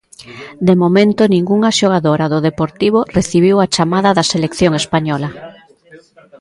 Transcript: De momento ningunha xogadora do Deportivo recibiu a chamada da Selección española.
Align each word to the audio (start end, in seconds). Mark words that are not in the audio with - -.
De 0.67 0.73
momento 0.81 1.21
ningunha 1.25 1.71
xogadora 1.79 2.25
do 2.33 2.39
Deportivo 2.47 2.99
recibiu 3.17 3.55
a 3.59 3.67
chamada 3.75 4.09
da 4.17 4.27
Selección 4.33 4.71
española. 4.81 5.29